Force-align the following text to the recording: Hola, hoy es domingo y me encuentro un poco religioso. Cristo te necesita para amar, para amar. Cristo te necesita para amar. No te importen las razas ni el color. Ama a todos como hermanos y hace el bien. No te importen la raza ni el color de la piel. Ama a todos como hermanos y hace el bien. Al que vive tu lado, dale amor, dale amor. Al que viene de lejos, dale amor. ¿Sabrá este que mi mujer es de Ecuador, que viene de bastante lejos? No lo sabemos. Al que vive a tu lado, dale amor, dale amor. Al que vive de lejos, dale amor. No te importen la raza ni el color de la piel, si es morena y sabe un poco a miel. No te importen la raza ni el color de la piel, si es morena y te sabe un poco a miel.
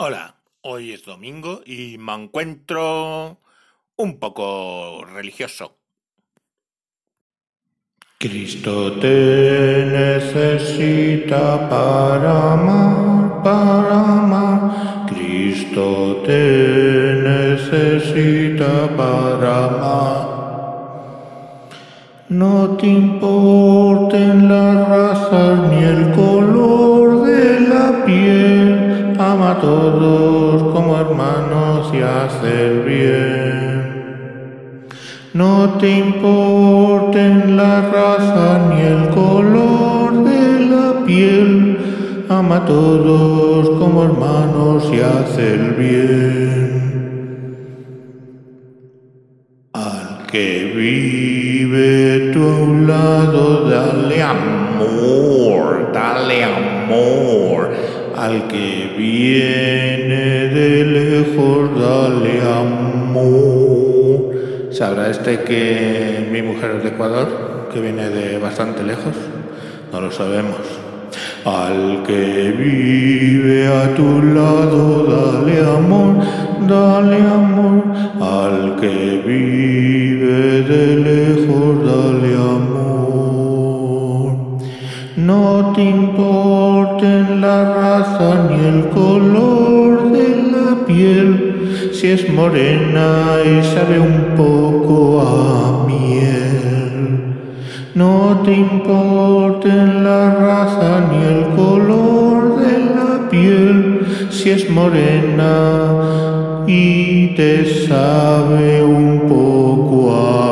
Hola, 0.00 0.36
hoy 0.60 0.92
es 0.92 1.04
domingo 1.04 1.60
y 1.66 1.98
me 1.98 2.14
encuentro 2.14 3.40
un 3.96 4.20
poco 4.20 5.04
religioso. 5.04 5.78
Cristo 8.16 8.92
te 9.00 9.86
necesita 9.90 11.68
para 11.68 12.52
amar, 12.52 13.42
para 13.42 14.22
amar. 14.22 15.06
Cristo 15.08 16.22
te 16.24 17.20
necesita 17.24 18.96
para 18.96 19.64
amar. 19.64 20.28
No 22.28 22.76
te 22.76 22.86
importen 22.86 24.48
las 24.48 24.88
razas 24.88 25.72
ni 25.72 25.82
el 25.82 26.12
color. 26.12 26.77
Ama 29.20 29.50
a 29.50 29.60
todos 29.60 30.62
como 30.72 30.96
hermanos 30.96 31.92
y 31.92 32.02
hace 32.02 32.66
el 32.66 32.84
bien. 32.84 34.86
No 35.34 35.70
te 35.80 35.90
importen 35.90 37.56
la 37.56 37.80
raza 37.80 38.68
ni 38.70 38.80
el 38.80 39.08
color 39.10 40.22
de 40.22 40.66
la 40.66 41.04
piel. 41.04 42.24
Ama 42.28 42.58
a 42.58 42.64
todos 42.64 43.70
como 43.80 44.04
hermanos 44.04 44.88
y 44.92 45.00
hace 45.00 45.54
el 45.54 45.72
bien. 45.72 46.68
Al 49.72 50.26
que 50.30 50.72
vive 50.76 52.30
tu 52.32 52.86
lado, 52.86 53.68
dale 53.68 54.22
amor, 54.22 55.90
dale 55.92 56.44
amor. 56.44 57.27
Al 58.18 58.48
que 58.48 58.94
viene 58.98 60.48
de 60.48 60.84
lejos, 60.84 61.70
dale 61.78 62.40
amor. 62.42 64.34
¿Sabrá 64.72 65.08
este 65.08 65.44
que 65.44 66.28
mi 66.32 66.42
mujer 66.42 66.72
es 66.78 66.82
de 66.82 66.88
Ecuador, 66.88 67.68
que 67.72 67.80
viene 67.80 68.08
de 68.10 68.38
bastante 68.38 68.82
lejos? 68.82 69.14
No 69.92 70.00
lo 70.00 70.10
sabemos. 70.10 70.56
Al 71.44 72.02
que 72.04 72.50
vive 72.58 73.68
a 73.68 73.94
tu 73.94 74.20
lado, 74.20 75.04
dale 75.04 75.60
amor, 75.60 76.16
dale 76.68 77.18
amor. 77.18 77.84
Al 78.20 78.74
que 78.80 79.22
vive 79.24 80.62
de 80.62 80.96
lejos, 80.96 81.86
dale 81.86 82.34
amor. 82.34 82.77
No 85.18 85.72
te 85.74 85.82
importen 85.82 87.40
la 87.40 87.74
raza 87.74 88.48
ni 88.48 88.64
el 88.64 88.88
color 88.90 90.12
de 90.12 90.28
la 90.52 90.86
piel, 90.86 91.90
si 91.92 92.06
es 92.06 92.32
morena 92.32 93.38
y 93.44 93.64
sabe 93.64 93.98
un 93.98 94.36
poco 94.36 95.20
a 95.20 95.86
miel. 95.88 97.34
No 97.96 98.42
te 98.44 98.52
importen 98.52 100.04
la 100.04 100.34
raza 100.36 101.08
ni 101.10 101.24
el 101.24 101.56
color 101.56 102.60
de 102.60 102.78
la 102.78 103.28
piel, 103.28 104.06
si 104.30 104.50
es 104.50 104.70
morena 104.70 106.64
y 106.64 107.34
te 107.34 107.66
sabe 107.88 108.84
un 108.84 109.22
poco 109.26 110.14
a 110.14 110.42
miel. 110.42 110.47